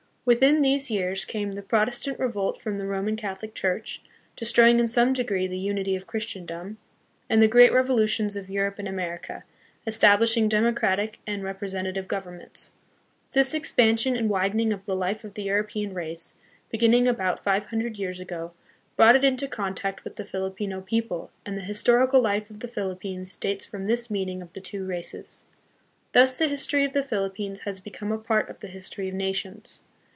Within 0.23 0.61
these 0.61 0.91
years 0.91 1.25
came 1.25 1.53
the 1.53 1.63
Protestant 1.63 2.19
revolt 2.19 2.61
from 2.61 2.77
the 2.77 2.85
Roman 2.85 3.15
Catholic 3.15 3.55
Church, 3.55 4.03
destroying 4.35 4.79
in 4.79 4.85
some 4.85 5.13
degree 5.13 5.47
the 5.47 5.57
unity 5.57 5.95
of 5.95 6.05
Christendom; 6.05 6.77
and 7.27 7.41
the 7.41 7.47
great 7.47 7.73
revolutions 7.73 8.35
of 8.35 8.47
Europe 8.47 8.77
and 8.77 8.87
America, 8.87 9.43
establish 9.87 10.37
ing 10.37 10.47
democratic 10.47 11.17
and 11.25 11.43
representative 11.43 12.07
governments. 12.07 12.73
This 13.31 13.55
expansion 13.55 14.15
and 14.15 14.29
widening 14.29 14.71
of 14.71 14.85
the 14.85 14.95
life 14.95 15.23
of 15.23 15.33
the 15.33 15.41
Euro 15.45 15.63
pean 15.63 15.91
race, 15.91 16.35
beginning 16.69 17.07
about 17.07 17.43
five 17.43 17.65
hundred 17.65 17.97
years 17.97 18.19
ago, 18.19 18.51
brought 18.95 19.15
it 19.15 19.23
into 19.23 19.47
contact 19.47 20.03
with 20.03 20.17
the 20.17 20.23
Filipino 20.23 20.81
people, 20.81 21.31
and 21.47 21.57
the 21.57 21.63
historical 21.63 22.21
life 22.21 22.51
of 22.51 22.59
the 22.59 22.67
Philippines 22.69 23.35
dates 23.35 23.65
from 23.65 23.87
this 23.87 24.11
meeting 24.11 24.43
of 24.43 24.53
the 24.53 24.61
two 24.61 24.85
races. 24.85 25.47
Thus 26.13 26.37
the 26.37 26.47
history 26.47 26.85
of 26.85 26.93
the 26.93 27.01
Philippines 27.03 27.61
has 27.61 27.79
become 27.79 28.11
a 28.11 28.19
part 28.19 28.51
of 28.51 28.59
the 28.59 28.67
history 28.67 29.09
of 29.09 29.15
nations. 29.15 29.81